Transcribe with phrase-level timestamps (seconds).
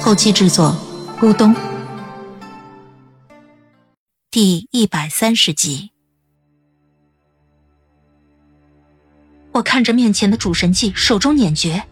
[0.00, 0.74] 后期制作：
[1.20, 1.54] 咕咚。
[4.30, 5.90] 第一百三十集，
[9.52, 11.84] 我看着面前的主神技，手中捻诀，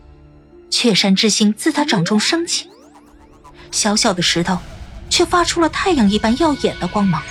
[0.70, 2.70] 雀山之心自他掌中升起。
[3.72, 4.56] 小小的石头，
[5.10, 7.22] 却发出了太阳一般耀眼的光芒。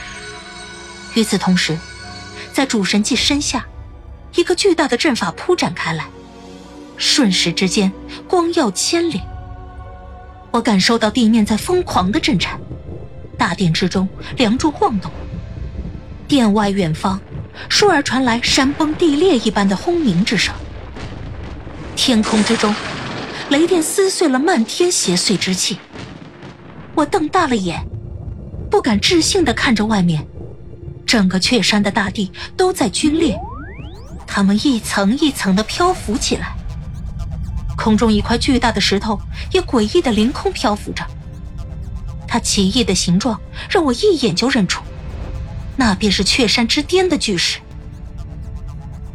[1.15, 1.77] 与此同时，
[2.51, 3.65] 在主神技身下，
[4.35, 6.07] 一个巨大的阵法铺展开来，
[6.97, 7.91] 瞬时之间
[8.27, 9.21] 光耀千里。
[10.55, 12.57] 我感受到地面在疯狂的震颤。
[13.37, 15.11] 大殿之中，梁柱晃动。
[16.29, 17.19] 殿外远方，
[17.69, 20.55] 倏尔传来山崩地裂一般的轰鸣之声。
[21.97, 22.73] 天空之中，
[23.49, 25.77] 雷电撕碎了漫天邪祟之气。
[26.93, 27.85] 我瞪大了眼，
[28.71, 30.25] 不敢置信的看着外面，
[31.05, 33.37] 整个雀山的大地都在龟裂，
[34.25, 36.54] 它们一层一层的漂浮起来。
[37.77, 39.19] 空中一块巨大的石头
[39.51, 41.05] 也诡异的凌空漂浮着。
[42.27, 44.83] 它奇异的形状让我一眼就认出，
[45.77, 47.59] 那便是雀山之巅的巨石。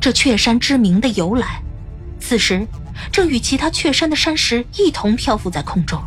[0.00, 1.62] 这雀山之名的由来，
[2.18, 2.66] 此时
[3.12, 6.00] 正与其他雀山的山石一同漂浮在空中。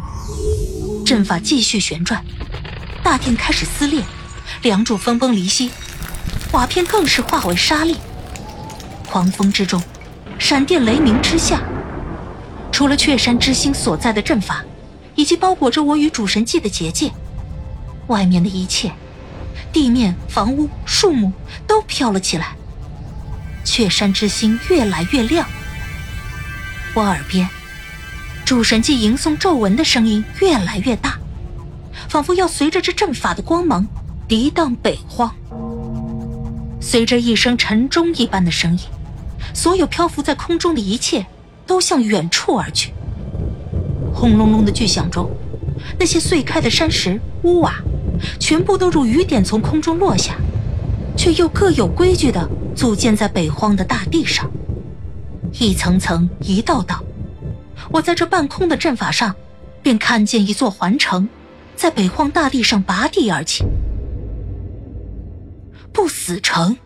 [1.05, 2.23] 阵法继续旋转，
[3.03, 4.01] 大殿开始撕裂，
[4.63, 5.69] 梁柱分崩离析，
[6.53, 7.97] 瓦片更是化为沙粒。
[9.07, 9.83] 狂风之中，
[10.39, 11.61] 闪电雷鸣之下，
[12.73, 14.65] 除了雀山之星所在的阵法。
[15.15, 17.11] 以及包裹着我与主神祭的结界，
[18.07, 18.91] 外面的一切，
[19.71, 21.31] 地面、房屋、树木
[21.67, 22.55] 都飘了起来。
[23.63, 25.47] 雀山之星越来越亮，
[26.95, 27.47] 我耳边，
[28.43, 31.17] 主神祭吟诵咒文的声音越来越大，
[32.09, 33.87] 仿佛要随着这阵法的光芒
[34.27, 35.31] 涤荡北荒。
[36.81, 38.79] 随着一声沉钟一般的声音，
[39.53, 41.25] 所有漂浮在空中的一切
[41.65, 42.91] 都向远处而去。
[44.13, 45.29] 轰隆隆的巨响中，
[45.99, 47.75] 那些碎开的山石、屋瓦，
[48.39, 50.35] 全部都如雨点从空中落下，
[51.17, 54.49] 却又各有规矩地组建在北荒的大地上，
[55.59, 57.03] 一层层、一道道。
[57.91, 59.35] 我在这半空的阵法上，
[59.81, 61.27] 便看见一座环城，
[61.75, 63.65] 在北荒大地上拔地而起。
[65.91, 66.77] 不死城，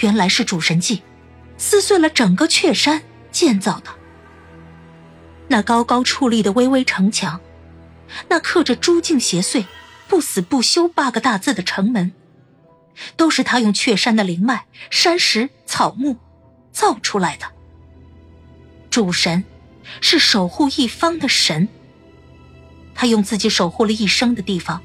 [0.00, 1.02] 原来是主神祭
[1.58, 3.90] 撕碎了整个雀山建造的。
[5.48, 7.40] 那高高矗立的巍巍城墙，
[8.28, 9.64] 那刻着“诸境邪祟，
[10.06, 12.12] 不死不休”八个大字的城门，
[13.16, 16.16] 都是他用雀山的灵脉、山石、草木
[16.70, 17.46] 造出来的。
[18.88, 19.44] 主神
[20.00, 21.68] 是守护一方的神，
[22.94, 24.82] 他用自己守护了一生的地方，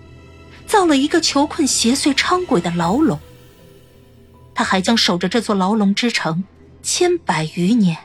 [0.65, 3.19] 造了一个囚困邪祟猖鬼的牢笼。
[4.53, 6.43] 他还将守着这座牢笼之城
[6.81, 7.97] 千百余年。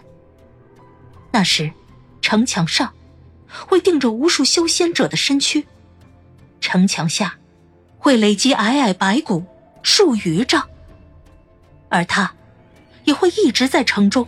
[1.32, 1.72] 那时。
[2.24, 2.94] 城墙上
[3.66, 5.66] 会钉着无数修仙者的身躯，
[6.60, 7.36] 城墙下
[7.98, 9.44] 会累积皑皑白骨
[9.82, 10.62] 数余丈，
[11.88, 12.32] 而他
[13.02, 14.26] 也会一直在城中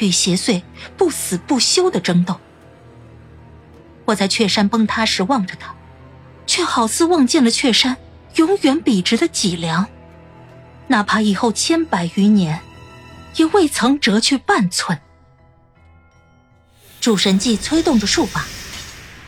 [0.00, 0.62] 与邪祟
[0.96, 2.40] 不死不休的争斗。
[4.06, 5.74] 我在雀山崩塌时望着他，
[6.46, 7.98] 却好似望见了雀山
[8.36, 9.86] 永远笔直的脊梁，
[10.86, 12.60] 哪怕以后千百余年，
[13.36, 14.98] 也未曾折去半寸。
[17.00, 18.44] 主神祭催动着术法，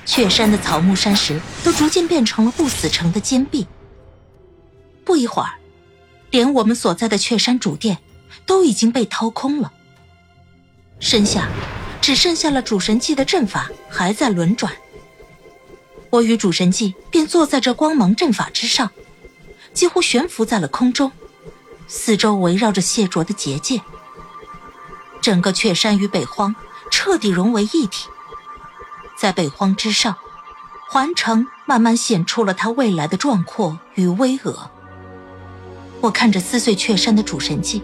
[0.05, 3.67] 雀山的草木山石都逐渐变成了不死城的坚壁。
[5.05, 5.55] 不一会儿，
[6.31, 7.99] 连我们所在的雀山主殿
[8.45, 9.73] 都已经被掏空了。
[11.01, 11.49] 身下
[12.01, 14.73] 只剩下了主神祭的阵法还在轮转。
[16.11, 18.91] 我与主神祭便坐在这光芒阵法之上，
[19.73, 21.11] 几乎悬浮在了空中，
[21.89, 23.81] 四周围绕着谢卓的结界。
[25.23, 26.55] 整个雀山与北荒。
[26.93, 28.07] 彻底融为一体，
[29.17, 30.15] 在北荒之上，
[30.91, 34.69] 环城慢慢显出了它未来的壮阔与巍峨。
[36.03, 37.83] 我看着撕碎雀山的主神迹，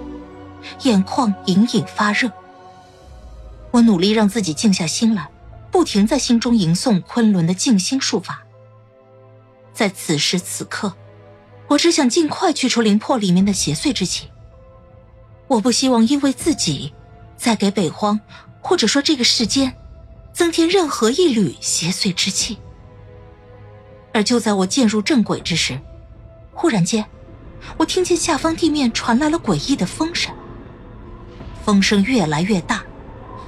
[0.82, 2.31] 眼眶隐隐发热。
[3.70, 5.31] 我努力让自己静下心来，
[5.70, 8.43] 不停在心中吟诵昆仑的静心术法。
[9.72, 10.94] 在此时此刻，
[11.66, 14.28] 我只想尽快去除灵魄里面的邪祟之气。
[15.46, 16.93] 我不希望因为自己，
[17.38, 18.20] 再给北荒。
[18.61, 19.75] 或者说，这个世间
[20.35, 22.58] 增添任何一缕邪祟之气。
[24.12, 25.81] 而就在我渐入正轨之时，
[26.52, 27.06] 忽然间，
[27.79, 30.35] 我听见下方地面传来了诡异的风声，
[31.64, 32.82] 风声越来越大，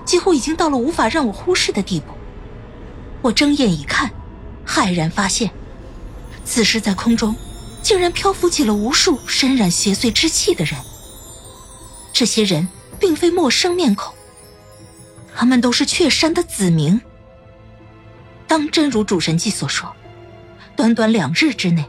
[0.06, 2.06] 几乎已经到了无法让我忽视的地步。
[3.20, 4.10] 我睁眼一看，
[4.66, 5.50] 骇然发现，
[6.44, 7.34] 此时在空中，
[7.82, 10.80] 竟然漂浮起了无数身染邪祟之气的人。
[12.12, 12.66] 这些人
[13.00, 14.14] 并非陌生面孔，
[15.34, 17.00] 他们都是雀山的子民。
[18.46, 19.92] 当真如主神记所说。
[20.76, 21.84] 短短两日之内，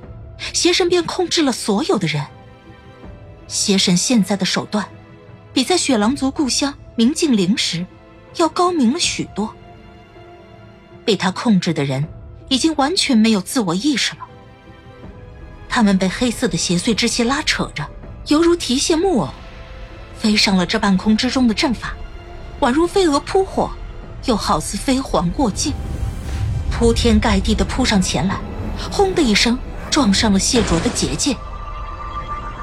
[0.52, 2.25] 邪神便控制了所有的人。
[3.48, 4.86] 邪神现在的手段，
[5.54, 7.86] 比在雪狼族故乡明镜陵时
[8.36, 9.56] 要高明了许多。
[11.06, 12.06] 被他控制的人，
[12.50, 14.28] 已经完全没有自我意识了。
[15.69, 17.88] 他们被黑色的邪祟之气拉扯着，
[18.28, 19.30] 犹如提线木偶，
[20.21, 21.95] 飞上了这半空之中的阵法，
[22.59, 23.71] 宛如飞蛾扑火，
[24.25, 25.73] 又好似飞蝗过境，
[26.69, 28.38] 铺天盖地的扑上前来。
[28.91, 29.57] 轰的一声，
[29.89, 31.35] 撞上了谢卓的结界。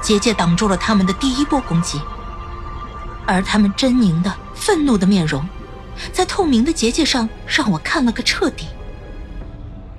[0.01, 1.99] 结界挡住了他们的第一波攻击，
[3.27, 5.45] 而他们狰狞的、愤怒的面容，
[6.13, 8.67] 在透明的结界上让我看了个彻底。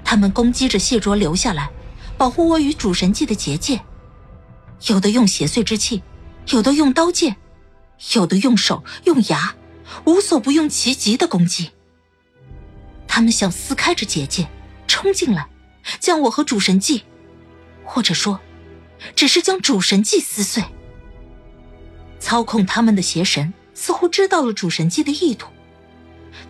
[0.02, 1.68] 他们攻击着谢卓留下来，
[2.16, 3.82] 保护我与主神祭的结界，
[4.86, 6.02] 有的用邪祟之气，
[6.48, 7.36] 有的用刀剑，
[8.14, 9.54] 有的用手用牙，
[10.04, 11.70] 无所不用其极的攻击。
[13.06, 14.48] 他们想撕开这结界，
[14.86, 15.48] 冲进来。
[15.98, 17.02] 将我和主神祭，
[17.84, 18.38] 或者说，
[19.16, 20.62] 只是将主神祭撕碎。
[22.20, 25.48] 操控他们的邪神似乎知道了主神祭的意图，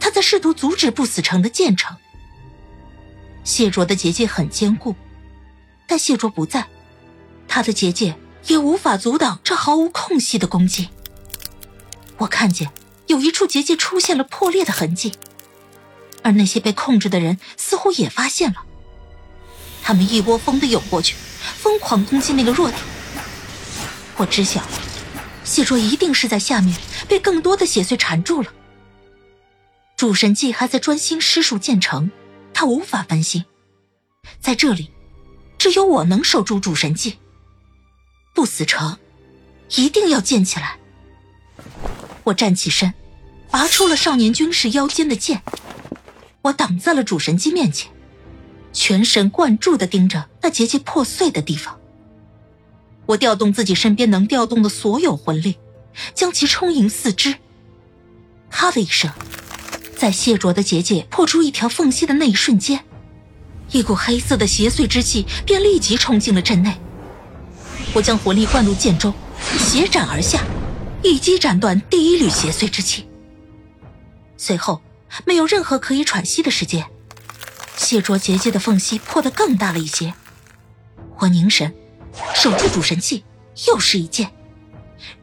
[0.01, 1.97] 他在试图阻止不死城的建成。
[3.45, 4.97] 谢卓的结界很坚固，
[5.87, 6.67] 但谢卓不在，
[7.47, 8.17] 他的结界
[8.49, 10.89] 也无法阻挡这毫无空隙的攻击。
[12.21, 12.71] 我看见
[13.07, 15.15] 有一处结界出现了破裂的痕迹，
[16.23, 18.63] 而那些被控制的人似乎也发现了。
[19.83, 21.17] 他们一窝蜂的涌过去，
[21.59, 22.81] 疯狂攻击那个弱点。
[24.17, 24.63] 我知晓，
[25.45, 26.77] 谢卓一定是在下面
[27.09, 28.53] 被更多的血碎缠住了。
[29.97, 32.11] 主神祭还在专心施术建成，
[32.53, 33.47] 他无法分心。
[34.41, 34.91] 在这里，
[35.59, 37.19] 只有我能守住主神祭。
[38.35, 38.99] 不死城，
[39.77, 40.80] 一定要建起来。
[42.31, 42.95] 我站起身，
[43.51, 45.43] 拔出了少年军士腰间的剑，
[46.43, 47.91] 我挡在了主神机面前。
[48.73, 51.77] 全神贯注的盯着那结界破碎的地方。
[53.07, 55.57] 我调动自己身边能调动的所有魂力，
[56.15, 57.35] 将其充盈四肢。
[58.49, 59.11] 咔的一声，
[59.97, 62.85] 在谢卓的结界破出一条缝隙的那一瞬间，
[63.73, 66.77] 一股黑色的邪祟之气便立即冲进了阵内。
[67.93, 69.13] 我将魂力灌入剑中，
[69.59, 70.45] 斜斩而下，
[71.03, 73.09] 一击斩断第一缕邪祟之气。
[74.37, 74.83] 随后，
[75.25, 76.87] 没有任何可以喘息的时间。
[77.77, 80.13] 谢卓结界的缝隙破得更大了一些，
[81.19, 81.75] 我凝神，
[82.35, 83.25] 守住主神器，
[83.67, 84.31] 又是一剑，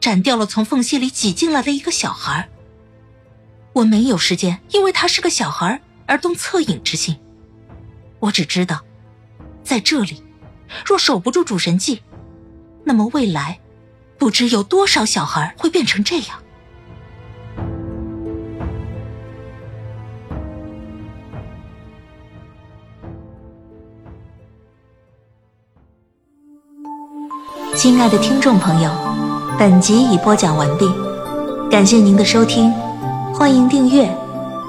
[0.00, 2.48] 斩掉了从缝隙里挤进来的一个小孩。
[3.74, 7.16] 我没有时间因为他是个小孩而动恻隐之心，
[8.18, 8.84] 我只知道，
[9.62, 10.24] 在这里，
[10.84, 12.02] 若守不住主神技，
[12.84, 13.60] 那么未来，
[14.18, 16.36] 不知有多少小孩会变成这样。
[27.74, 28.90] 亲爱的听众朋友，
[29.56, 30.90] 本集已播讲完毕，
[31.70, 32.72] 感谢您的收听，
[33.32, 34.12] 欢迎订阅，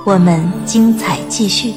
[0.06, 1.74] 我们精彩继续。